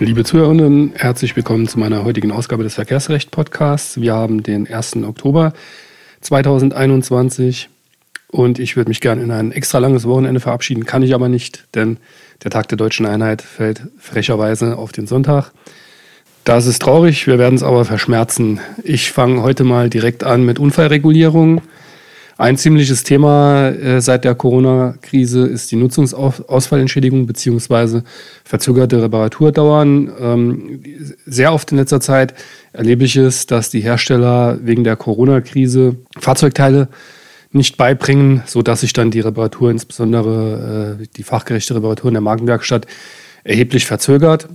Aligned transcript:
Liebe 0.00 0.24
Zuhörerinnen, 0.24 0.92
herzlich 0.96 1.36
willkommen 1.36 1.68
zu 1.68 1.78
meiner 1.78 2.02
heutigen 2.02 2.32
Ausgabe 2.32 2.64
des 2.64 2.74
Verkehrsrecht-Podcasts. 2.74 4.00
Wir 4.00 4.12
haben 4.12 4.42
den 4.42 4.66
1. 4.66 4.96
Oktober 5.04 5.52
2021 6.20 7.68
und 8.26 8.58
ich 8.58 8.76
würde 8.76 8.88
mich 8.88 9.00
gerne 9.00 9.22
in 9.22 9.30
ein 9.30 9.52
extra 9.52 9.78
langes 9.78 10.04
Wochenende 10.04 10.40
verabschieden, 10.40 10.84
kann 10.84 11.04
ich 11.04 11.14
aber 11.14 11.28
nicht, 11.28 11.68
denn 11.76 11.98
der 12.42 12.50
Tag 12.50 12.66
der 12.68 12.76
deutschen 12.76 13.06
Einheit 13.06 13.40
fällt 13.40 13.82
frecherweise 13.96 14.78
auf 14.78 14.90
den 14.90 15.06
Sonntag. 15.06 15.52
Das 16.42 16.66
ist 16.66 16.82
traurig, 16.82 17.28
wir 17.28 17.38
werden 17.38 17.54
es 17.54 17.62
aber 17.62 17.84
verschmerzen. 17.84 18.58
Ich 18.82 19.12
fange 19.12 19.42
heute 19.42 19.62
mal 19.62 19.90
direkt 19.90 20.24
an 20.24 20.44
mit 20.44 20.58
Unfallregulierung. 20.58 21.62
Ein 22.36 22.56
ziemliches 22.56 23.04
Thema 23.04 23.68
äh, 23.68 24.00
seit 24.00 24.24
der 24.24 24.34
Corona-Krise 24.34 25.46
ist 25.46 25.70
die 25.70 25.76
Nutzungsausfallentschädigung 25.76 27.26
bzw. 27.26 28.00
verzögerte 28.44 29.00
Reparaturdauern. 29.00 30.12
Ähm, 30.18 30.82
sehr 31.26 31.52
oft 31.52 31.70
in 31.70 31.78
letzter 31.78 32.00
Zeit 32.00 32.34
erlebe 32.72 33.04
ich 33.04 33.16
es, 33.16 33.46
dass 33.46 33.70
die 33.70 33.80
Hersteller 33.80 34.58
wegen 34.62 34.82
der 34.82 34.96
Corona-Krise 34.96 35.96
Fahrzeugteile 36.18 36.88
nicht 37.52 37.76
beibringen, 37.76 38.42
sodass 38.46 38.80
sich 38.80 38.92
dann 38.92 39.12
die 39.12 39.20
Reparatur, 39.20 39.70
insbesondere 39.70 40.98
äh, 41.00 41.06
die 41.16 41.22
fachgerechte 41.22 41.76
Reparatur 41.76 42.08
in 42.08 42.14
der 42.14 42.20
Markenwerkstatt, 42.20 42.88
erheblich 43.44 43.86
verzögert. 43.86 44.48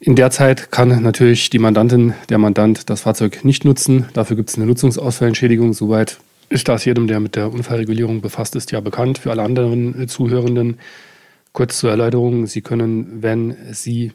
In 0.00 0.16
der 0.16 0.30
Zeit 0.30 0.70
kann 0.70 1.02
natürlich 1.02 1.48
die 1.48 1.58
Mandantin, 1.58 2.12
der 2.28 2.36
Mandant 2.36 2.90
das 2.90 3.02
Fahrzeug 3.02 3.42
nicht 3.42 3.64
nutzen. 3.64 4.04
Dafür 4.12 4.36
gibt 4.36 4.50
es 4.50 4.56
eine 4.56 4.66
Nutzungsausfallentschädigung. 4.66 5.72
Soweit 5.72 6.18
ist 6.48 6.68
das 6.68 6.84
jedem, 6.84 7.06
der 7.06 7.20
mit 7.20 7.36
der 7.36 7.52
Unfallregulierung 7.52 8.20
befasst 8.20 8.56
ist, 8.56 8.72
ja 8.72 8.80
bekannt. 8.80 9.18
Für 9.18 9.30
alle 9.30 9.42
anderen 9.42 10.02
äh, 10.02 10.06
Zuhörenden 10.06 10.78
kurz 11.52 11.78
zur 11.78 11.90
Erläuterung. 11.90 12.46
Sie 12.46 12.62
können, 12.62 13.22
wenn 13.22 13.56
Sie 13.72 14.12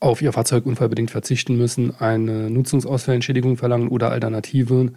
auf 0.00 0.22
Ihr 0.22 0.32
Fahrzeug 0.32 0.66
unfallbedingt 0.66 1.10
verzichten 1.10 1.56
müssen, 1.56 1.94
eine 1.98 2.50
Nutzungsausfallentschädigung 2.50 3.56
verlangen 3.56 3.88
oder 3.88 4.10
Alternativen 4.10 4.96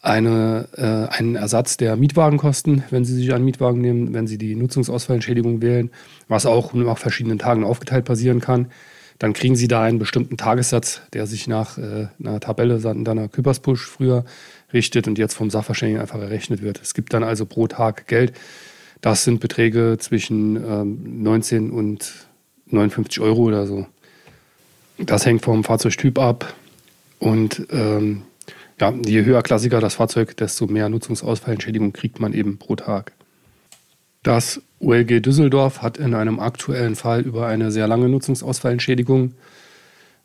eine, 0.00 0.68
äh, 0.76 1.14
einen 1.16 1.34
Ersatz 1.34 1.76
der 1.76 1.96
Mietwagenkosten, 1.96 2.84
wenn 2.90 3.04
Sie 3.04 3.14
sich 3.14 3.34
einen 3.34 3.44
Mietwagen 3.44 3.80
nehmen, 3.80 4.14
wenn 4.14 4.26
Sie 4.26 4.38
die 4.38 4.54
Nutzungsausfallentschädigung 4.54 5.62
wählen, 5.62 5.90
was 6.28 6.46
auch 6.46 6.72
nach 6.74 6.98
verschiedenen 6.98 7.38
Tagen 7.38 7.64
aufgeteilt 7.64 8.04
passieren 8.04 8.40
kann. 8.40 8.68
Dann 9.18 9.32
kriegen 9.32 9.56
Sie 9.56 9.66
da 9.66 9.82
einen 9.82 9.98
bestimmten 9.98 10.36
Tagessatz, 10.36 11.00
der 11.12 11.26
sich 11.26 11.48
nach 11.48 11.78
äh, 11.78 12.08
einer 12.22 12.38
Tabelle, 12.38 12.80
einer 12.88 13.28
Küpperspush 13.28 13.84
früher 13.86 14.24
richtet 14.76 15.08
und 15.08 15.18
jetzt 15.18 15.34
vom 15.34 15.50
Sachverständigen 15.50 16.00
einfach 16.00 16.20
errechnet 16.20 16.62
wird. 16.62 16.80
Es 16.82 16.94
gibt 16.94 17.12
dann 17.14 17.24
also 17.24 17.46
pro 17.46 17.66
Tag 17.66 18.06
Geld. 18.06 18.32
Das 19.00 19.24
sind 19.24 19.40
Beträge 19.40 19.96
zwischen 19.98 20.56
ähm, 20.56 21.22
19 21.22 21.70
und 21.70 22.12
59 22.66 23.20
Euro 23.20 23.42
oder 23.44 23.66
so. 23.66 23.86
Das 24.98 25.26
hängt 25.26 25.42
vom 25.42 25.64
Fahrzeugtyp 25.64 26.18
ab 26.18 26.54
und 27.18 27.66
ähm, 27.70 28.22
ja, 28.80 28.92
je 29.04 29.24
höher 29.24 29.42
Klassiker 29.42 29.80
das 29.80 29.94
Fahrzeug, 29.94 30.36
desto 30.36 30.66
mehr 30.66 30.88
Nutzungsausfallentschädigung 30.88 31.92
kriegt 31.92 32.20
man 32.20 32.32
eben 32.32 32.58
pro 32.58 32.76
Tag. 32.76 33.12
Das 34.22 34.60
OLG 34.80 35.22
Düsseldorf 35.22 35.80
hat 35.82 35.96
in 35.96 36.14
einem 36.14 36.40
aktuellen 36.40 36.96
Fall 36.96 37.22
über 37.22 37.46
eine 37.46 37.70
sehr 37.70 37.88
lange 37.88 38.08
Nutzungsausfallentschädigung 38.08 39.30
äh, 39.30 39.34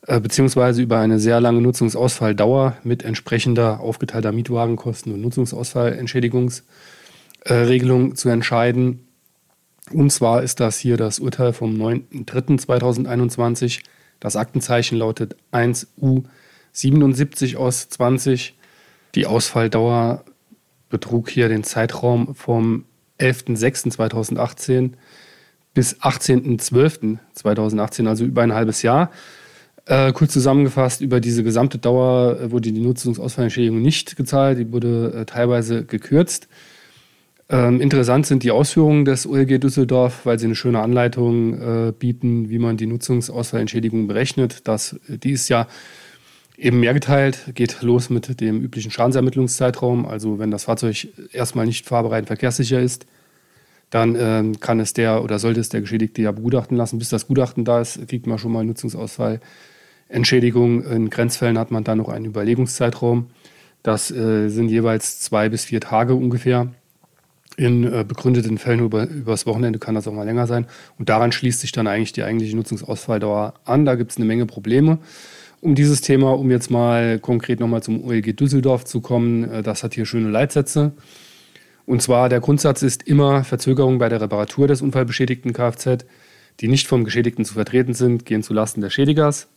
beziehungsweise 0.08 0.82
über 0.82 0.98
eine 1.00 1.20
sehr 1.20 1.40
lange 1.40 1.62
Nutzungsausfalldauer 1.62 2.76
mit 2.84 3.04
entsprechender 3.04 3.82
aufgeteilter 3.82 4.32
Mietwagenkosten 4.32 5.14
und 5.14 5.22
Nutzungsausfallentschädigungsregelung 5.22 8.12
äh, 8.12 8.16
zu 8.16 8.30
entscheiden. 8.30 9.06
Und 9.92 10.12
zwar 10.12 10.42
ist 10.42 10.60
das 10.60 10.80
hier 10.80 10.98
das 10.98 11.20
Urteil 11.20 11.54
vom 11.54 11.76
9.3.2021. 11.76 13.82
Das 14.20 14.36
Aktenzeichen 14.36 14.98
lautet 14.98 15.36
1U 15.52 16.24
77 16.72 17.58
aus 17.58 17.90
20. 17.90 18.58
Die 19.16 19.26
Ausfalldauer 19.28 20.24
betrug 20.90 21.30
hier 21.30 21.50
den 21.50 21.64
Zeitraum 21.64 22.34
vom 22.34 22.86
11.06.2018 23.20 24.94
bis 25.74 26.02
18.12.2018, 26.02 28.08
also 28.08 28.26
über 28.26 28.42
ein 28.42 28.54
halbes 28.54 28.82
Jahr. 28.82 29.12
Äh, 29.86 30.14
kurz 30.14 30.34
zusammengefasst, 30.34 31.02
über 31.02 31.19
diese 31.19 31.44
gesamte 31.44 31.80
Dauer 31.80 32.40
äh, 32.40 32.52
wurde 32.52 32.72
die 32.72 32.80
Nutzungsausfallentschädigung 32.80 33.81
nicht 33.81 34.16
gezahlt, 34.16 34.59
die 34.59 34.72
wurde 34.72 35.14
äh, 35.22 35.25
teilweise 35.25 35.84
gekürzt. 35.84 36.47
Ähm, 37.50 37.81
interessant 37.81 38.28
sind 38.28 38.44
die 38.44 38.52
Ausführungen 38.52 39.06
des 39.06 39.28
OLG 39.28 39.59
Düsseldorf, 39.59 40.25
weil 40.25 40.40
sie 40.40 40.46
eine 40.46 40.56
schöne 40.56 40.80
Anleitung 40.80 41.59
äh, 41.59 41.91
bieten, 41.91 42.50
wie 42.50 42.59
man 42.59 42.78
die 42.78 42.86
Nutzungsausfallentschädigung 42.86 44.08
berechnet. 44.08 44.68
Das, 44.68 44.97
die 45.08 45.31
ist 45.31 45.50
ja 45.50 45.68
eben 46.58 46.80
mehr 46.80 46.94
geteilt, 46.94 47.52
geht 47.56 47.81
los 47.81 48.09
mit 48.12 48.40
dem 48.40 48.62
üblichen 48.62 48.91
Schadensermittlungszeitraum. 48.91 50.06
Also 50.06 50.38
wenn 50.38 50.52
das 50.52 50.66
Fahrzeug 50.66 51.08
erstmal 51.34 51.66
nicht 51.66 51.88
fahrbereit 51.88 52.22
und 52.24 52.28
verkehrssicher 52.28 52.80
ist, 52.80 53.08
dann 53.90 54.16
ähm, 54.18 54.59
kann 54.59 54.80
es 54.80 54.94
der 54.94 55.24
oder 55.24 55.40
sollte 55.40 55.59
es 55.59 55.70
der 55.70 55.81
Geschädigte 55.81 56.22
ja 56.22 56.31
begutachten 56.31 56.78
lassen. 56.78 57.00
Bis 57.00 57.09
das 57.09 57.28
Gutachten 57.28 57.66
da 57.66 57.81
ist, 57.81 58.08
kriegt 58.08 58.28
man 58.28 58.38
schon 58.38 58.53
mal 58.53 58.64
Nutzungsausfall 58.64 59.41
Entschädigung. 60.12 60.84
In 60.84 61.10
Grenzfällen 61.10 61.58
hat 61.58 61.72
man 61.72 61.84
dann 61.84 61.98
noch 61.98 62.10
einen 62.10 62.26
Überlegungszeitraum. 62.26 63.28
Das 63.84 64.12
äh, 64.12 64.50
sind 64.50 64.70
jeweils 64.70 65.20
zwei 65.20 65.50
bis 65.50 65.66
vier 65.66 65.82
Tage 65.82 66.14
ungefähr. 66.14 66.68
In 67.58 67.84
äh, 67.84 68.06
begründeten 68.08 68.58
Fällen 68.58 68.80
über, 68.80 69.08
übers 69.08 69.46
Wochenende 69.46 69.80
kann 69.80 69.96
das 69.96 70.08
auch 70.08 70.14
mal 70.14 70.26
länger 70.26 70.48
sein. 70.48 70.68
Und 70.98 71.10
daran 71.10 71.32
schließt 71.32 71.60
sich 71.60 71.72
dann 71.72 71.88
eigentlich 71.88 72.14
die 72.14 72.24
eigentliche 72.24 72.56
Nutzungsausfalldauer 72.56 73.56
an. 73.66 73.86
Da 73.86 73.96
gibt 73.96 74.12
es 74.12 74.18
eine 74.18 74.26
Menge 74.26 74.46
Probleme 74.46 75.00
um 75.62 75.76
dieses 75.76 76.02
Thema, 76.02 76.32
um 76.32 76.50
jetzt 76.52 76.72
mal 76.72 77.20
konkret 77.20 77.60
nochmal 77.60 77.84
zum 77.84 78.04
OLG 78.04 78.36
Düsseldorf 78.36 78.84
zu 78.84 79.00
kommen. 79.00 79.50
Äh, 79.50 79.64
das 79.64 79.84
hat 79.84 79.94
hier 79.94 80.06
schöne 80.06 80.30
Leitsätze. 80.30 80.92
Und 81.86 82.02
zwar 82.02 82.30
der 82.30 82.40
Grundsatz 82.40 82.82
ist 82.84 83.04
immer 83.04 83.44
Verzögerung 83.44 83.98
bei 84.00 84.10
der 84.10 84.22
Reparatur 84.22 84.68
des 84.68 84.82
unfallbeschädigten 84.82 85.54
Kfz, 85.54 86.06
die 86.60 86.68
nicht 86.68 86.88
vom 86.88 87.04
Geschädigten 87.04 87.46
zu 87.46 87.54
vertreten 87.54 87.94
sind, 87.94 88.26
gehen 88.26 88.44
zulasten 88.44 88.82
des 88.82 88.94
Schädigers. 88.94 89.48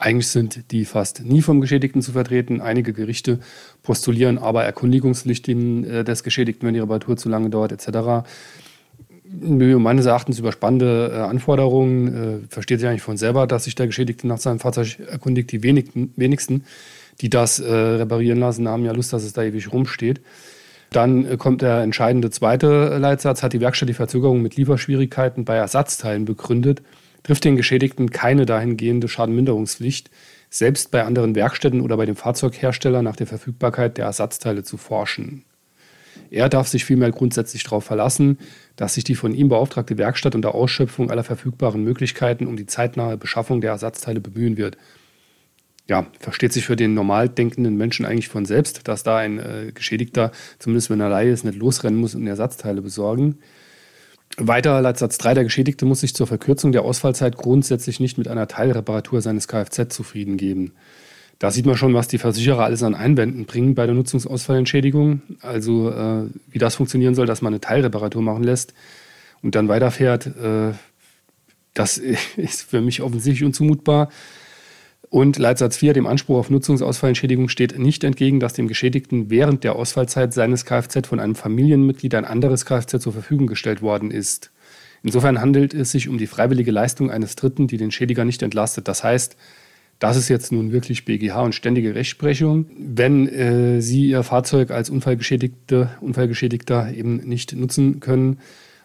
Eigentlich 0.00 0.28
sind 0.28 0.72
die 0.72 0.86
fast 0.86 1.22
nie 1.26 1.42
vom 1.42 1.60
Geschädigten 1.60 2.00
zu 2.00 2.12
vertreten. 2.12 2.62
Einige 2.62 2.94
Gerichte 2.94 3.38
postulieren 3.82 4.38
aber 4.38 4.64
Erkundigungspflichten 4.64 5.84
äh, 5.84 6.04
des 6.04 6.22
Geschädigten, 6.22 6.66
wenn 6.66 6.72
die 6.72 6.80
Reparatur 6.80 7.18
zu 7.18 7.28
lange 7.28 7.50
dauert, 7.50 7.70
etc. 7.70 8.26
Meines 9.26 10.06
Erachtens 10.06 10.38
überspannende 10.38 11.12
äh, 11.12 11.18
Anforderungen. 11.18 12.44
Äh, 12.46 12.48
versteht 12.48 12.80
sich 12.80 12.88
eigentlich 12.88 13.02
von 13.02 13.18
selber, 13.18 13.46
dass 13.46 13.64
sich 13.64 13.74
der 13.74 13.88
Geschädigte 13.88 14.26
nach 14.26 14.38
seinem 14.38 14.58
Fahrzeug 14.58 15.00
erkundigt. 15.00 15.52
Die 15.52 15.62
wenigsten, 15.62 16.64
die 17.20 17.28
das 17.28 17.60
reparieren 17.60 18.40
lassen, 18.40 18.66
haben 18.68 18.86
ja 18.86 18.92
Lust, 18.92 19.12
dass 19.12 19.22
es 19.22 19.34
da 19.34 19.42
ewig 19.42 19.70
rumsteht. 19.70 20.22
Dann 20.88 21.36
kommt 21.36 21.60
der 21.60 21.82
entscheidende 21.82 22.30
zweite 22.30 22.96
Leitsatz, 22.96 23.42
hat 23.42 23.52
die 23.52 23.60
Werkstatt 23.60 23.90
die 23.90 23.94
Verzögerung 23.94 24.40
mit 24.40 24.56
Lieferschwierigkeiten 24.56 25.44
bei 25.44 25.56
Ersatzteilen 25.56 26.24
begründet 26.24 26.80
trifft 27.22 27.44
den 27.44 27.56
Geschädigten 27.56 28.10
keine 28.10 28.46
dahingehende 28.46 29.08
Schadenminderungspflicht, 29.08 30.10
selbst 30.50 30.90
bei 30.90 31.04
anderen 31.04 31.34
Werkstätten 31.34 31.80
oder 31.80 31.96
bei 31.96 32.06
dem 32.06 32.16
Fahrzeughersteller 32.16 33.02
nach 33.02 33.16
der 33.16 33.26
Verfügbarkeit 33.26 33.98
der 33.98 34.06
Ersatzteile 34.06 34.64
zu 34.64 34.76
forschen. 34.76 35.44
Er 36.30 36.48
darf 36.48 36.68
sich 36.68 36.84
vielmehr 36.84 37.10
grundsätzlich 37.10 37.64
darauf 37.64 37.84
verlassen, 37.84 38.38
dass 38.76 38.94
sich 38.94 39.04
die 39.04 39.14
von 39.14 39.34
ihm 39.34 39.48
beauftragte 39.48 39.98
Werkstatt 39.98 40.34
unter 40.34 40.54
Ausschöpfung 40.54 41.10
aller 41.10 41.24
verfügbaren 41.24 41.82
Möglichkeiten 41.82 42.46
um 42.46 42.56
die 42.56 42.66
zeitnahe 42.66 43.16
Beschaffung 43.16 43.60
der 43.60 43.72
Ersatzteile 43.72 44.20
bemühen 44.20 44.56
wird. 44.56 44.76
Ja, 45.88 46.06
versteht 46.20 46.52
sich 46.52 46.66
für 46.66 46.76
den 46.76 46.94
normal 46.94 47.28
denkenden 47.28 47.76
Menschen 47.76 48.06
eigentlich 48.06 48.28
von 48.28 48.44
selbst, 48.44 48.86
dass 48.86 49.02
da 49.02 49.16
ein 49.16 49.40
äh, 49.40 49.72
Geschädigter, 49.74 50.30
zumindest 50.60 50.88
wenn 50.88 51.00
er 51.00 51.08
Laie 51.08 51.32
ist, 51.32 51.44
nicht 51.44 51.58
losrennen 51.58 51.98
muss 51.98 52.14
und 52.14 52.26
Ersatzteile 52.28 52.80
besorgen. 52.80 53.38
Weiter 54.36 54.80
Leitsatz 54.80 55.18
3, 55.18 55.34
der 55.34 55.44
Geschädigte 55.44 55.84
muss 55.84 56.00
sich 56.00 56.14
zur 56.14 56.26
Verkürzung 56.26 56.72
der 56.72 56.82
Ausfallzeit 56.82 57.36
grundsätzlich 57.36 58.00
nicht 58.00 58.16
mit 58.16 58.28
einer 58.28 58.48
Teilreparatur 58.48 59.20
seines 59.20 59.48
Kfz 59.48 59.94
zufrieden 59.94 60.36
geben. 60.36 60.72
Da 61.38 61.50
sieht 61.50 61.66
man 61.66 61.76
schon, 61.76 61.94
was 61.94 62.06
die 62.06 62.18
Versicherer 62.18 62.64
alles 62.64 62.82
an 62.82 62.94
Einwänden 62.94 63.46
bringen 63.46 63.74
bei 63.74 63.86
der 63.86 63.94
Nutzungsausfallentschädigung. 63.94 65.22
Also 65.40 65.90
äh, 65.90 66.26
wie 66.50 66.58
das 66.58 66.74
funktionieren 66.74 67.14
soll, 67.14 67.26
dass 67.26 67.42
man 67.42 67.52
eine 67.52 67.60
Teilreparatur 67.60 68.22
machen 68.22 68.44
lässt 68.44 68.74
und 69.42 69.54
dann 69.54 69.68
weiterfährt, 69.68 70.26
äh, 70.26 70.72
das 71.74 71.98
ist 72.36 72.62
für 72.62 72.80
mich 72.80 73.02
offensichtlich 73.02 73.44
unzumutbar. 73.44 74.10
Und 75.08 75.38
Leitsatz 75.38 75.78
4, 75.78 75.92
dem 75.92 76.06
Anspruch 76.06 76.38
auf 76.38 76.50
Nutzungsausfallentschädigung 76.50 77.48
steht 77.48 77.78
nicht 77.78 78.04
entgegen, 78.04 78.38
dass 78.38 78.52
dem 78.52 78.68
Geschädigten 78.68 79.30
während 79.30 79.64
der 79.64 79.74
Ausfallzeit 79.74 80.32
seines 80.32 80.64
Kfz 80.64 81.06
von 81.08 81.18
einem 81.18 81.34
Familienmitglied 81.34 82.14
ein 82.14 82.24
anderes 82.24 82.64
Kfz 82.64 83.00
zur 83.00 83.12
Verfügung 83.12 83.46
gestellt 83.46 83.82
worden 83.82 84.10
ist. 84.10 84.52
Insofern 85.02 85.40
handelt 85.40 85.74
es 85.74 85.90
sich 85.90 86.08
um 86.08 86.18
die 86.18 86.26
freiwillige 86.26 86.70
Leistung 86.70 87.10
eines 87.10 87.34
Dritten, 87.34 87.66
die 87.66 87.78
den 87.78 87.90
Schädiger 87.90 88.24
nicht 88.24 88.42
entlastet. 88.42 88.86
Das 88.86 89.02
heißt, 89.02 89.36
das 89.98 90.16
ist 90.16 90.28
jetzt 90.28 90.52
nun 90.52 90.72
wirklich 90.72 91.04
BGH 91.04 91.42
und 91.42 91.54
ständige 91.54 91.94
Rechtsprechung. 91.94 92.66
Wenn 92.78 93.28
äh, 93.28 93.80
Sie 93.82 94.08
Ihr 94.08 94.22
Fahrzeug 94.22 94.70
als 94.70 94.90
Unfallgeschädigte, 94.90 95.90
Unfallgeschädigter 96.00 96.92
eben 96.92 97.16
nicht 97.16 97.54
nutzen 97.54 98.00
können 98.00 98.38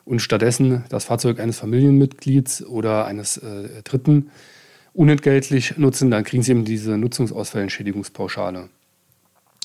und 0.03 0.21
stattdessen 0.21 0.83
das 0.89 1.06
Fahrzeug 1.06 1.39
eines 1.39 1.59
Familienmitglieds 1.59 2.65
oder 2.65 3.06
eines 3.06 3.38
äh, 3.38 3.81
Dritten 3.83 4.29
unentgeltlich 4.95 5.77
nutzen, 5.77 6.09
dann 6.09 6.24
kriegen 6.24 6.42
sie 6.42 6.51
eben 6.51 6.65
diese 6.65 6.97
Nutzungsausfallentschädigungspauschale. 6.97 8.69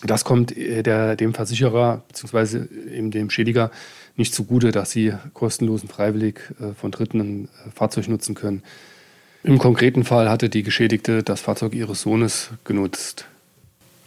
Das 0.02 0.24
kommt 0.24 0.56
äh, 0.56 0.82
der, 0.82 1.16
dem 1.16 1.34
Versicherer 1.34 2.02
bzw. 2.08 2.64
eben 2.94 3.10
dem 3.10 3.30
Schädiger 3.30 3.70
nicht 4.16 4.34
zugute, 4.34 4.72
dass 4.72 4.90
sie 4.90 5.14
kostenlos 5.34 5.82
und 5.82 5.92
freiwillig 5.92 6.40
äh, 6.60 6.74
von 6.74 6.90
Dritten 6.90 7.20
ein 7.20 7.44
äh, 7.44 7.70
Fahrzeug 7.74 8.08
nutzen 8.08 8.34
können. 8.34 8.62
Im 9.42 9.58
konkreten 9.58 10.04
Fall 10.04 10.28
hatte 10.28 10.50
die 10.50 10.62
Geschädigte 10.62 11.22
das 11.22 11.40
Fahrzeug 11.40 11.74
ihres 11.74 12.02
Sohnes 12.02 12.50
genutzt. 12.64 13.26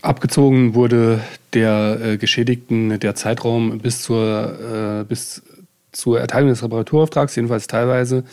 Abgezogen 0.04 0.76
wurde 0.76 1.22
der 1.54 2.18
Geschädigten 2.18 3.00
der 3.00 3.16
Zeitraum 3.16 3.80
bis 3.80 4.04
zur, 4.04 5.06
bis 5.10 5.42
zur 5.92 6.20
Erteilung 6.20 6.50
des 6.50 6.62
Reparaturauftrags, 6.62 7.36
jedenfalls 7.36 7.66
teilweise, 7.66 8.26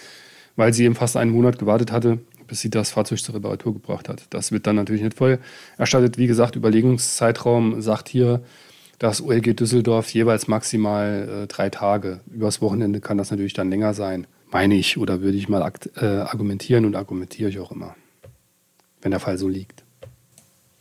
weil 0.57 0.75
sie 0.75 0.85
eben 0.85 0.95
fast 0.95 1.17
einen 1.17 1.31
Monat 1.31 1.59
gewartet 1.59 1.91
hatte, 1.91 2.19
bis 2.51 2.61
sie 2.61 2.69
das 2.69 2.91
Fahrzeug 2.91 3.21
zur 3.21 3.37
Reparatur 3.37 3.73
gebracht 3.73 4.09
hat. 4.09 4.25
Das 4.31 4.51
wird 4.51 4.67
dann 4.67 4.75
natürlich 4.75 5.03
nicht 5.03 5.17
voll 5.17 5.39
erstattet. 5.79 6.19
Wie 6.19 6.27
gesagt, 6.27 6.57
Überlegungszeitraum 6.57 7.81
sagt 7.81 8.09
hier 8.09 8.43
das 8.99 9.23
OLG 9.23 9.55
Düsseldorf 9.55 10.11
jeweils 10.11 10.49
maximal 10.49 11.45
äh, 11.45 11.47
drei 11.47 11.71
Tage. 11.71 12.21
Übers 12.29 12.61
Wochenende 12.61 13.01
kann 13.01 13.19
das 13.19 13.31
natürlich 13.31 13.55
dann 13.55 13.71
länger 13.71 13.95
sein, 13.95 14.27
meine 14.51 14.75
ich, 14.75 14.99
oder 14.99 15.23
würde 15.23 15.39
ich 15.39 15.49
mal 15.49 15.73
äh, 15.97 16.05
argumentieren 16.05 16.85
und 16.85 16.97
argumentiere 16.97 17.49
ich 17.49 17.61
auch 17.61 17.71
immer, 17.71 17.95
wenn 19.01 19.13
der 19.13 19.21
Fall 19.21 19.39
so 19.39 19.49
liegt. 19.49 19.85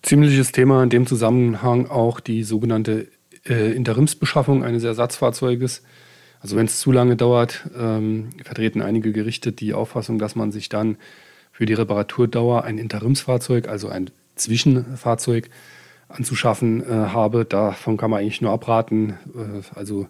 Ziemliches 0.02 0.52
Thema 0.52 0.82
in 0.82 0.90
dem 0.90 1.06
Zusammenhang 1.06 1.88
auch 1.88 2.20
die 2.20 2.44
sogenannte 2.44 3.10
äh, 3.48 3.74
Interimsbeschaffung 3.74 4.64
eines 4.64 4.84
Ersatzfahrzeuges. 4.84 5.84
Also 6.42 6.56
wenn 6.56 6.66
es 6.66 6.80
zu 6.80 6.92
lange 6.92 7.16
dauert, 7.16 7.70
ähm, 7.78 8.32
vertreten 8.44 8.82
einige 8.82 9.12
Gerichte 9.12 9.52
die 9.52 9.76
Auffassung, 9.76 10.18
dass 10.18 10.36
man 10.36 10.52
sich 10.52 10.68
dann 10.68 10.98
für 11.60 11.66
die 11.66 11.74
Reparaturdauer 11.74 12.64
ein 12.64 12.78
Interimsfahrzeug, 12.78 13.68
also 13.68 13.90
ein 13.90 14.12
Zwischenfahrzeug 14.36 15.50
anzuschaffen 16.08 16.82
äh, 16.82 16.86
habe. 16.86 17.44
Davon 17.44 17.98
kann 17.98 18.10
man 18.10 18.22
eigentlich 18.22 18.40
nur 18.40 18.52
abraten. 18.52 19.18
Äh, 19.36 19.78
also 19.78 20.08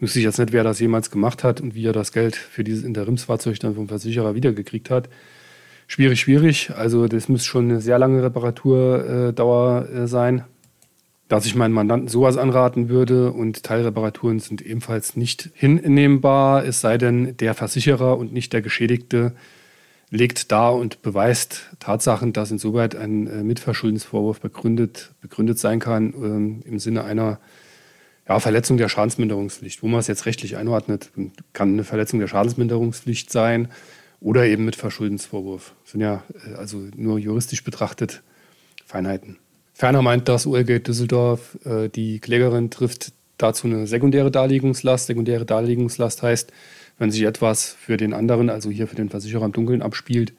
wüsste 0.00 0.18
ich 0.18 0.24
jetzt 0.24 0.40
nicht, 0.40 0.52
wer 0.52 0.64
das 0.64 0.80
jemals 0.80 1.12
gemacht 1.12 1.44
hat 1.44 1.60
und 1.60 1.76
wie 1.76 1.86
er 1.86 1.92
das 1.92 2.10
Geld 2.10 2.34
für 2.34 2.64
dieses 2.64 2.82
Interimsfahrzeug 2.82 3.60
dann 3.60 3.76
vom 3.76 3.86
Versicherer 3.86 4.34
wiedergekriegt 4.34 4.90
hat. 4.90 5.08
Schwierig, 5.86 6.18
schwierig. 6.18 6.72
Also 6.76 7.06
das 7.06 7.28
muss 7.28 7.44
schon 7.44 7.66
eine 7.66 7.80
sehr 7.80 8.00
lange 8.00 8.20
Reparaturdauer 8.24 9.88
äh, 9.88 10.08
sein, 10.08 10.42
dass 11.28 11.46
ich 11.46 11.54
meinen 11.54 11.74
Mandanten 11.74 12.08
sowas 12.08 12.36
anraten 12.36 12.88
würde. 12.88 13.30
Und 13.30 13.62
Teilreparaturen 13.62 14.40
sind 14.40 14.62
ebenfalls 14.62 15.14
nicht 15.14 15.50
hinnehmbar, 15.54 16.64
es 16.64 16.80
sei 16.80 16.98
denn, 16.98 17.36
der 17.36 17.54
Versicherer 17.54 18.18
und 18.18 18.32
nicht 18.32 18.52
der 18.52 18.62
Geschädigte 18.62 19.36
legt 20.10 20.52
dar 20.52 20.74
und 20.74 21.02
beweist 21.02 21.66
Tatsachen, 21.80 22.32
dass 22.32 22.50
insoweit 22.50 22.96
ein 22.96 23.26
äh, 23.26 23.42
Mitverschuldensvorwurf 23.42 24.40
begründet, 24.40 25.12
begründet 25.20 25.58
sein 25.58 25.80
kann 25.80 26.14
ähm, 26.14 26.62
im 26.64 26.78
Sinne 26.78 27.04
einer 27.04 27.40
ja, 28.28 28.40
Verletzung 28.40 28.76
der 28.76 28.88
Schadensminderungspflicht. 28.88 29.82
Wo 29.82 29.88
man 29.88 30.00
es 30.00 30.06
jetzt 30.06 30.26
rechtlich 30.26 30.56
einordnet, 30.56 31.10
kann 31.52 31.72
eine 31.72 31.84
Verletzung 31.84 32.20
der 32.20 32.28
Schadensminderungspflicht 32.28 33.30
sein 33.30 33.68
oder 34.20 34.46
eben 34.46 34.64
Mitverschuldensvorwurf. 34.64 35.74
Das 35.84 35.92
sind 35.92 36.00
ja 36.00 36.22
äh, 36.46 36.54
also 36.54 36.78
nur 36.96 37.18
juristisch 37.18 37.62
betrachtet 37.62 38.22
Feinheiten. 38.86 39.36
Ferner 39.74 40.02
meint 40.02 40.28
das 40.28 40.46
OLG 40.46 40.82
Düsseldorf, 40.82 41.58
äh, 41.64 41.88
die 41.88 42.18
Klägerin 42.18 42.70
trifft 42.70 43.12
dazu 43.36 43.66
eine 43.66 43.86
sekundäre 43.86 44.30
Darlegungslast. 44.30 45.06
Sekundäre 45.06 45.44
Darlegungslast 45.44 46.22
heißt, 46.22 46.52
wenn 46.98 47.10
sich 47.10 47.22
etwas 47.22 47.72
für 47.72 47.96
den 47.96 48.12
anderen, 48.12 48.50
also 48.50 48.70
hier 48.70 48.88
für 48.88 48.96
den 48.96 49.08
Versicherer 49.08 49.44
im 49.44 49.52
Dunkeln 49.52 49.82
abspielt, 49.82 50.34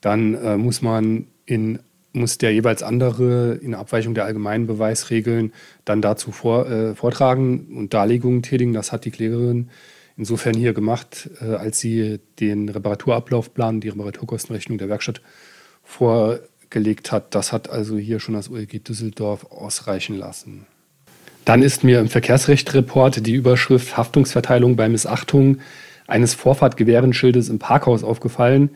dann 0.00 0.34
äh, 0.34 0.56
muss 0.56 0.82
man 0.82 1.26
in 1.46 1.80
muss 2.12 2.38
der 2.38 2.52
jeweils 2.52 2.82
andere 2.82 3.54
in 3.62 3.74
Abweichung 3.74 4.14
der 4.14 4.24
allgemeinen 4.24 4.66
Beweisregeln 4.66 5.52
dann 5.84 6.02
dazu 6.02 6.32
vor, 6.32 6.68
äh, 6.68 6.94
vortragen 6.94 7.76
und 7.76 7.94
Darlegungen 7.94 8.42
tätigen. 8.42 8.72
Das 8.72 8.90
hat 8.90 9.04
die 9.04 9.10
Klägerin 9.10 9.70
insofern 10.16 10.54
hier 10.54 10.72
gemacht, 10.72 11.30
äh, 11.40 11.54
als 11.54 11.78
sie 11.78 12.18
den 12.40 12.68
Reparaturablaufplan, 12.68 13.80
die 13.80 13.90
Reparaturkostenrechnung 13.90 14.78
der 14.78 14.88
Werkstatt 14.88 15.22
vorgelegt 15.84 17.12
hat. 17.12 17.34
Das 17.34 17.52
hat 17.52 17.70
also 17.70 17.96
hier 17.96 18.18
schon 18.18 18.34
das 18.34 18.50
OLG 18.50 18.80
Düsseldorf 18.80 19.46
ausreichen 19.50 20.16
lassen. 20.16 20.66
Dann 21.44 21.62
ist 21.62 21.84
mir 21.84 22.00
im 22.00 22.08
Verkehrsrechtreport 22.08 23.26
die 23.26 23.34
Überschrift 23.34 23.96
Haftungsverteilung 23.96 24.76
bei 24.76 24.88
Missachtung 24.88 25.58
eines 26.06 26.34
Vorfahrtgewährenschildes 26.34 27.48
im 27.48 27.58
Parkhaus 27.58 28.04
aufgefallen. 28.04 28.70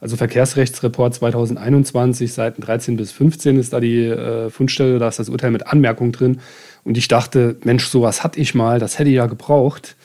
Also 0.00 0.16
Verkehrsrechtsreport 0.16 1.14
2021, 1.14 2.32
Seiten 2.32 2.60
13 2.60 2.96
bis 2.96 3.10
15 3.12 3.58
ist 3.58 3.72
da 3.72 3.80
die 3.80 4.04
äh, 4.04 4.50
Fundstelle, 4.50 4.98
da 4.98 5.08
ist 5.08 5.18
das 5.18 5.30
Urteil 5.30 5.50
mit 5.50 5.66
Anmerkung 5.66 6.12
drin. 6.12 6.40
Und 6.84 6.98
ich 6.98 7.08
dachte, 7.08 7.56
Mensch, 7.64 7.86
sowas 7.88 8.22
hatte 8.22 8.38
ich 8.38 8.54
mal, 8.54 8.78
das 8.78 8.98
hätte 8.98 9.08
ich 9.08 9.16
ja 9.16 9.26
gebraucht. 9.26 9.96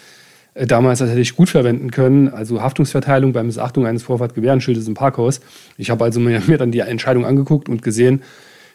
Äh, 0.53 0.67
damals 0.67 0.99
das 0.99 1.09
hätte 1.09 1.19
ich 1.19 1.35
gut 1.35 1.49
verwenden 1.49 1.91
können. 1.91 2.29
Also 2.29 2.61
Haftungsverteilung 2.61 3.33
bei 3.33 3.43
Missachtung 3.43 3.85
eines 3.85 4.03
Vorfahrtgewährenschildes 4.03 4.87
im 4.87 4.93
Parkhaus. 4.93 5.41
Ich 5.77 5.89
habe 5.89 6.05
also 6.05 6.21
mir, 6.21 6.41
mir 6.47 6.57
dann 6.57 6.71
die 6.71 6.79
Entscheidung 6.79 7.25
angeguckt 7.25 7.67
und 7.67 7.81
gesehen, 7.81 8.21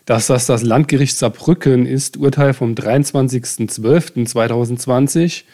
dass 0.06 0.26
das 0.26 0.46
das 0.46 0.62
Landgericht 0.62 1.16
Saarbrücken 1.16 1.86
ist, 1.86 2.16
Urteil 2.16 2.54
vom 2.54 2.74
23.12.2020, 2.74 5.44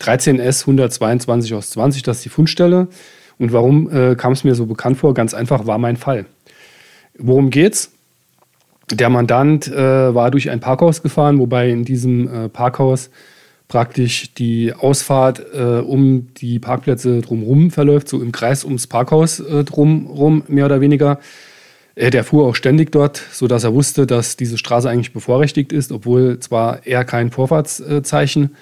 13S 0.00 0.62
122 0.62 1.54
aus 1.54 1.70
20, 1.70 2.02
das 2.02 2.16
ist 2.18 2.24
die 2.24 2.30
Fundstelle. 2.30 2.88
Und 3.38 3.52
warum 3.52 3.88
äh, 3.90 4.16
kam 4.16 4.32
es 4.32 4.42
mir 4.44 4.54
so 4.54 4.66
bekannt 4.66 4.98
vor? 4.98 5.14
Ganz 5.14 5.34
einfach 5.34 5.66
war 5.66 5.78
mein 5.78 5.96
Fall. 5.96 6.26
Worum 7.18 7.50
geht's? 7.50 7.90
Der 8.90 9.08
Mandant 9.08 9.66
äh, 9.68 10.14
war 10.14 10.30
durch 10.30 10.50
ein 10.50 10.60
Parkhaus 10.60 11.02
gefahren, 11.02 11.38
wobei 11.38 11.70
in 11.70 11.84
diesem 11.84 12.28
äh, 12.28 12.48
Parkhaus 12.48 13.10
praktisch 13.68 14.34
die 14.34 14.74
Ausfahrt 14.74 15.42
äh, 15.54 15.78
um 15.78 16.34
die 16.34 16.58
Parkplätze 16.58 17.20
drumherum 17.20 17.70
verläuft, 17.70 18.08
so 18.08 18.20
im 18.20 18.32
Kreis 18.32 18.64
ums 18.64 18.88
Parkhaus 18.88 19.40
äh, 19.40 19.64
drumherum, 19.64 20.42
mehr 20.48 20.66
oder 20.66 20.80
weniger. 20.80 21.20
Äh, 22.00 22.10
der 22.10 22.24
fuhr 22.24 22.46
auch 22.46 22.54
ständig 22.54 22.92
dort, 22.92 23.22
sodass 23.30 23.64
er 23.64 23.74
wusste, 23.74 24.06
dass 24.06 24.36
diese 24.36 24.56
Straße 24.56 24.88
eigentlich 24.88 25.12
bevorrechtigt 25.12 25.70
ist, 25.72 25.92
obwohl 25.92 26.38
zwar 26.40 26.86
er 26.86 27.04
kein 27.04 27.30
Vorfahrtszeichen 27.30 28.56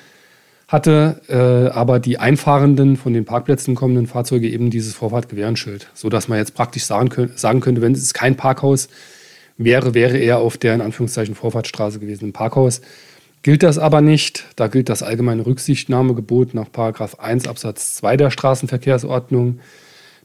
hatte, 0.67 1.21
äh, 1.29 1.73
aber 1.73 2.01
die 2.01 2.19
einfahrenden 2.19 2.97
von 2.97 3.13
den 3.15 3.25
Parkplätzen 3.25 3.77
kommenden 3.77 4.09
Fahrzeuge 4.09 4.49
eben 4.49 4.71
dieses 4.71 4.95
Vorfahrtgewährenschild, 4.95 5.89
sodass 5.95 6.27
man 6.27 6.39
jetzt 6.39 6.55
praktisch 6.55 6.83
sagen, 6.85 7.11
könnt, 7.11 7.39
sagen 7.39 7.61
könnte, 7.61 7.81
wenn 7.81 7.93
es 7.93 8.13
kein 8.13 8.37
Parkhaus 8.37 8.89
wäre, 9.57 9.95
wäre 9.95 10.19
er 10.19 10.39
auf 10.39 10.59
der 10.59 10.75
in 10.75 10.81
Anführungszeichen 10.81 11.37
Vorfahrtstraße 11.37 12.01
gewesen. 12.01 12.25
Im 12.25 12.33
Parkhaus 12.33 12.81
gilt 13.43 13.63
das 13.63 13.79
aber 13.79 14.01
nicht. 14.01 14.47
Da 14.57 14.67
gilt 14.67 14.89
das 14.89 15.05
allgemeine 15.05 15.47
Rücksichtnahmegebot 15.47 16.55
nach 16.55 16.67
1 17.19 17.47
Absatz 17.47 17.95
2 17.95 18.17
der 18.17 18.31
Straßenverkehrsordnung. 18.31 19.61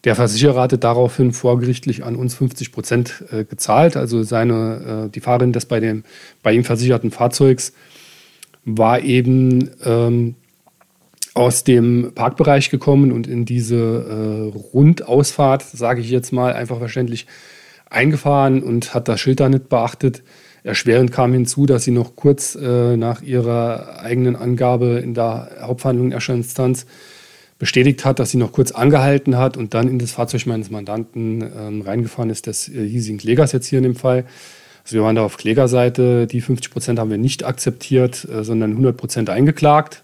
Der 0.03 0.15
Versicherer 0.15 0.61
hatte 0.61 0.77
daraufhin 0.77 1.31
vorgerichtlich 1.31 2.03
an 2.03 2.15
uns 2.15 2.35
50 2.35 2.71
Prozent 2.71 3.23
äh, 3.31 3.45
gezahlt. 3.45 3.95
Also 3.95 4.23
seine, 4.23 5.05
äh, 5.07 5.09
die 5.09 5.21
Fahrerin 5.21 5.53
des 5.53 5.65
bei, 5.65 5.79
dem, 5.79 6.03
bei 6.41 6.53
ihm 6.53 6.65
versicherten 6.65 7.11
Fahrzeugs 7.11 7.73
war 8.65 9.01
eben 9.01 9.71
ähm, 9.85 10.35
aus 11.33 11.63
dem 11.63 12.11
Parkbereich 12.13 12.69
gekommen 12.69 13.11
und 13.11 13.27
in 13.27 13.45
diese 13.45 13.75
äh, 13.75 14.57
Rundausfahrt, 14.73 15.63
sage 15.63 16.01
ich 16.01 16.09
jetzt 16.09 16.31
mal 16.31 16.53
einfach 16.53 16.77
verständlich, 16.77 17.25
eingefahren 17.89 18.61
und 18.61 18.93
hat 18.93 19.07
das 19.07 19.19
Schild 19.19 19.39
da 19.39 19.49
nicht 19.49 19.69
beachtet. 19.69 20.21
Erschwerend 20.63 21.11
kam 21.11 21.33
hinzu, 21.33 21.65
dass 21.65 21.83
sie 21.83 21.91
noch 21.91 22.15
kurz 22.15 22.55
äh, 22.55 22.97
nach 22.97 23.21
ihrer 23.21 23.99
eigenen 23.99 24.35
Angabe 24.35 24.99
in 25.03 25.13
der 25.13 25.49
Hauptverhandlung 25.61 26.07
in 26.07 26.13
erster 26.13 26.33
Instanz 26.33 26.85
bestätigt 27.63 28.03
hat, 28.03 28.19
dass 28.19 28.29
sie 28.29 28.37
noch 28.37 28.51
kurz 28.51 28.73
angehalten 28.73 29.37
hat 29.37 29.55
und 29.55 29.73
dann 29.73 29.87
in 29.87 29.97
das 29.97 30.11
Fahrzeug 30.11 30.45
meines 30.47 30.69
Mandanten 30.69 31.41
ähm, 31.41 31.81
reingefahren 31.81 32.29
ist, 32.29 32.45
des 32.45 32.67
äh, 32.67 32.85
hiesigen 32.85 33.17
Klägers 33.17 33.53
jetzt 33.53 33.67
hier 33.67 33.77
in 33.77 33.83
dem 33.83 33.95
Fall. 33.95 34.25
Also 34.83 34.95
wir 34.95 35.03
waren 35.03 35.15
da 35.15 35.23
auf 35.23 35.37
Klägerseite, 35.37 36.27
die 36.27 36.41
50 36.41 36.71
Prozent 36.71 36.99
haben 36.99 37.09
wir 37.09 37.17
nicht 37.17 37.45
akzeptiert, 37.45 38.27
äh, 38.29 38.43
sondern 38.43 38.71
100 38.71 38.97
Prozent 38.97 39.29
eingeklagt. 39.29 40.03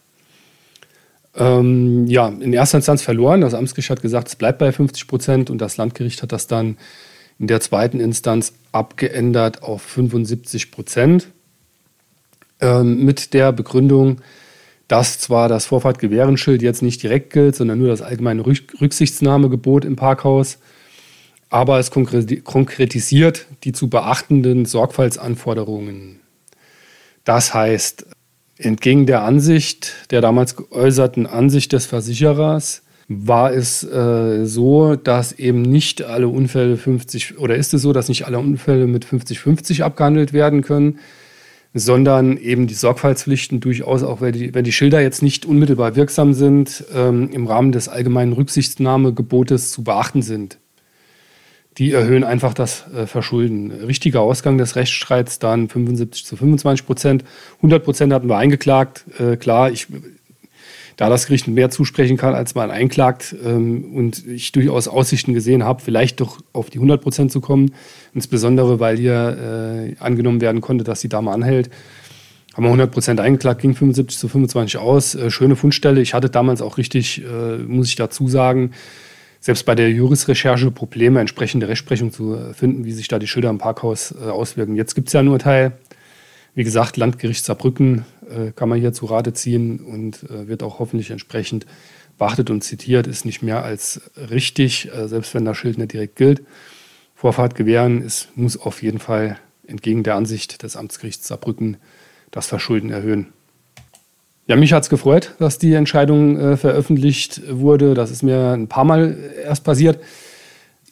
Ähm, 1.35 2.07
ja, 2.07 2.29
in 2.29 2.53
erster 2.53 2.77
Instanz 2.77 3.01
verloren. 3.01 3.41
Das 3.41 3.53
Amtsgericht 3.53 3.89
hat 3.89 4.01
gesagt, 4.01 4.29
es 4.29 4.37
bleibt 4.37 4.59
bei 4.59 4.71
50 4.71 5.05
Prozent 5.05 5.49
und 5.49 5.57
das 5.57 5.75
Landgericht 5.75 6.23
hat 6.23 6.31
das 6.31 6.47
dann 6.47 6.77
in 7.39 7.47
der 7.47 7.59
zweiten 7.59 7.99
Instanz 7.99 8.53
abgeändert 8.71 9.63
auf 9.63 9.81
75 9.81 10.71
Prozent 10.71 11.27
ähm, 12.61 13.03
mit 13.03 13.33
der 13.33 13.51
Begründung, 13.51 14.21
dass 14.89 15.19
zwar 15.19 15.47
das 15.47 15.67
Vorfahrtgewährenschild 15.67 16.61
jetzt 16.61 16.81
nicht 16.81 17.01
direkt 17.01 17.31
gilt, 17.31 17.55
sondern 17.55 17.77
nur 17.79 17.87
das 17.87 18.01
allgemeine 18.01 18.45
Rücksichtnahmegebot 18.45 19.85
im 19.85 19.95
Parkhaus, 19.95 20.57
aber 21.49 21.79
es 21.79 21.91
konkretisiert 21.91 23.45
die 23.63 23.71
zu 23.71 23.89
beachtenden 23.89 24.65
Sorgfaltsanforderungen. 24.65 26.19
Das 27.23 27.53
heißt, 27.53 28.07
Entgegen 28.57 29.05
der 29.05 29.23
Ansicht, 29.23 30.11
der 30.11 30.19
damals 30.19 30.57
geäußerten 30.57 31.25
Ansicht 31.27 31.71
des 31.71 31.85
Versicherers, 31.85 32.81
war 33.07 33.53
es 33.53 33.83
äh, 33.83 34.45
so, 34.45 34.95
dass 34.95 35.31
eben 35.31 35.61
nicht 35.61 36.01
alle 36.01 36.27
Unfälle 36.27 36.75
50 36.75 37.39
oder 37.39 37.55
ist 37.55 37.73
es 37.73 37.81
so, 37.81 37.93
dass 37.93 38.09
nicht 38.09 38.25
alle 38.25 38.37
Unfälle 38.37 38.85
mit 38.85 39.05
50-50 39.05 39.81
abgehandelt 39.81 40.33
werden 40.33 40.61
können, 40.61 40.99
sondern 41.73 42.37
eben 42.37 42.67
die 42.67 42.73
Sorgfaltspflichten 42.73 43.59
durchaus 43.59 44.03
auch, 44.03 44.21
wenn 44.21 44.33
die, 44.33 44.53
wenn 44.53 44.63
die 44.63 44.71
Schilder 44.71 45.01
jetzt 45.01 45.21
nicht 45.21 45.45
unmittelbar 45.45 45.95
wirksam 45.95 46.33
sind, 46.33 46.83
ähm, 46.95 47.29
im 47.31 47.45
Rahmen 47.45 47.71
des 47.71 47.87
allgemeinen 47.87 48.33
Rücksichtnahmegebotes 48.33 49.71
zu 49.71 49.83
beachten 49.83 50.21
sind. 50.21 50.57
Die 51.77 51.91
erhöhen 51.91 52.23
einfach 52.23 52.53
das 52.53 52.85
äh, 52.93 53.05
Verschulden. 53.05 53.71
Richtiger 53.71 54.21
Ausgang 54.21 54.57
des 54.57 54.75
Rechtsstreits 54.75 55.39
dann 55.39 55.69
75 55.69 56.25
zu 56.25 56.35
25 56.35 56.85
Prozent. 56.85 57.23
100 57.57 57.83
Prozent 57.83 58.11
hatten 58.11 58.27
wir 58.27 58.37
eingeklagt. 58.37 59.05
Äh, 59.19 59.37
klar, 59.37 59.71
ich 59.71 59.87
da 60.99 61.07
das 61.07 61.27
Gericht 61.27 61.47
mehr 61.47 61.69
zusprechen 61.69 62.17
kann, 62.17 62.35
als 62.35 62.55
man 62.55 62.71
einklagt 62.71 63.33
ähm, 63.45 63.85
und 63.95 64.27
ich 64.27 64.51
durchaus 64.51 64.89
Aussichten 64.89 65.33
gesehen 65.33 65.63
habe, 65.63 65.81
vielleicht 65.81 66.19
doch 66.19 66.41
auf 66.51 66.69
die 66.69 66.77
100 66.77 67.01
Prozent 67.01 67.31
zu 67.31 67.39
kommen, 67.39 67.71
insbesondere 68.13 68.81
weil 68.81 68.97
hier 68.97 69.93
äh, 69.95 70.03
angenommen 70.03 70.41
werden 70.41 70.59
konnte, 70.59 70.83
dass 70.83 70.99
die 70.99 71.07
Dame 71.07 71.31
anhält, 71.31 71.69
haben 72.53 72.65
wir 72.65 72.67
100 72.67 72.91
Prozent 72.91 73.21
eingeklagt, 73.21 73.61
ging 73.61 73.75
75 73.75 74.17
zu 74.17 74.27
25 74.27 74.77
aus. 74.77 75.15
Äh, 75.15 75.31
schöne 75.31 75.55
Fundstelle. 75.55 76.01
Ich 76.01 76.13
hatte 76.13 76.29
damals 76.29 76.61
auch 76.61 76.77
richtig, 76.77 77.23
äh, 77.23 77.59
muss 77.59 77.87
ich 77.87 77.95
dazu 77.95 78.27
sagen, 78.27 78.71
selbst 79.39 79.65
bei 79.65 79.75
der 79.75 79.89
Jurisrecherche 79.89 80.69
Probleme, 80.69 81.21
entsprechende 81.21 81.69
Rechtsprechung 81.69 82.11
zu 82.11 82.37
finden, 82.51 82.83
wie 82.83 82.91
sich 82.91 83.07
da 83.07 83.19
die 83.19 83.27
Schilder 83.27 83.51
im 83.51 83.57
Parkhaus 83.57 84.13
äh, 84.21 84.29
auswirken. 84.29 84.75
Jetzt 84.75 84.95
gibt 84.95 85.07
es 85.07 85.13
ja 85.13 85.21
ein 85.21 85.29
Urteil, 85.29 85.77
wie 86.55 86.65
gesagt, 86.65 86.97
Landgericht 86.97 87.45
Saarbrücken 87.45 88.03
äh, 88.29 88.51
kann 88.51 88.69
man 88.69 88.79
hier 88.79 88.93
zu 88.93 89.05
Rate 89.05 89.33
ziehen 89.33 89.79
und 89.79 90.23
äh, 90.29 90.47
wird 90.47 90.63
auch 90.63 90.79
hoffentlich 90.79 91.11
entsprechend 91.11 91.65
beachtet 92.17 92.49
und 92.49 92.63
zitiert, 92.63 93.07
ist 93.07 93.25
nicht 93.25 93.41
mehr 93.41 93.63
als 93.63 94.01
richtig, 94.15 94.89
äh, 94.93 95.07
selbst 95.07 95.33
wenn 95.33 95.45
das 95.45 95.57
Schild 95.57 95.77
nicht 95.77 95.93
direkt 95.93 96.15
gilt. 96.15 96.43
Vorfahrt 97.15 97.55
gewähren, 97.55 98.01
es 98.01 98.29
muss 98.35 98.57
auf 98.57 98.81
jeden 98.81 98.99
Fall 98.99 99.37
entgegen 99.67 100.03
der 100.03 100.15
Ansicht 100.15 100.63
des 100.63 100.75
Amtsgerichts 100.75 101.27
Saarbrücken 101.27 101.77
das 102.31 102.47
Verschulden 102.47 102.91
erhöhen. 102.91 103.27
Ja, 104.47 104.55
mich 104.55 104.73
hat 104.73 104.83
es 104.83 104.89
gefreut, 104.89 105.35
dass 105.37 105.59
die 105.59 105.73
Entscheidung 105.73 106.37
äh, 106.37 106.57
veröffentlicht 106.57 107.41
wurde. 107.49 107.93
Das 107.93 108.09
ist 108.09 108.23
mir 108.23 108.53
ein 108.53 108.67
paar 108.67 108.83
Mal 108.83 109.17
erst 109.43 109.63
passiert 109.63 109.99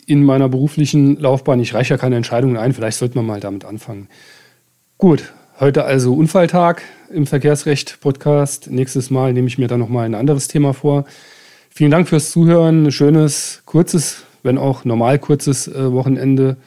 in 0.06 0.24
meiner 0.24 0.48
beruflichen 0.48 1.18
Laufbahn. 1.20 1.60
Ich 1.60 1.74
reiche 1.74 1.96
ja 1.96 1.98
keine 1.98 2.16
Entscheidungen 2.16 2.56
ein, 2.56 2.74
vielleicht 2.74 2.98
sollte 2.98 3.18
man 3.18 3.26
mal 3.26 3.40
damit 3.40 3.66
anfangen. 3.66 4.10
Gut, 4.98 5.34
Heute 5.60 5.86
also 5.86 6.14
Unfalltag 6.14 6.84
im 7.10 7.26
Verkehrsrecht-Podcast. 7.26 8.70
Nächstes 8.70 9.10
Mal 9.10 9.34
nehme 9.34 9.48
ich 9.48 9.58
mir 9.58 9.68
dann 9.68 9.80
nochmal 9.80 10.06
ein 10.06 10.14
anderes 10.14 10.48
Thema 10.48 10.72
vor. 10.76 11.06
Vielen 11.72 11.90
Dank 11.90 12.08
fürs 12.08 12.30
Zuhören. 12.30 12.86
Ein 12.86 12.92
schönes, 12.92 13.64
kurzes, 13.66 14.24
wenn 14.44 14.60
auch 14.60 14.86
normal 14.86 15.18
kurzes 15.18 15.68
äh, 15.68 15.92
Wochenende 15.92 16.58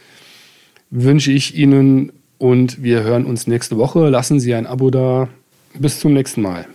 wünsche 0.91 1.31
ich 1.31 1.55
Ihnen 1.55 2.11
und 2.39 2.83
wir 2.83 3.05
hören 3.05 3.27
uns 3.27 3.47
nächste 3.47 3.79
Woche. 3.79 4.09
Lassen 4.09 4.41
Sie 4.41 4.55
ein 4.55 4.67
Abo 4.67 4.91
da. 4.91 5.29
Bis 5.79 6.01
zum 6.01 6.13
nächsten 6.13 6.43
Mal. 6.43 6.67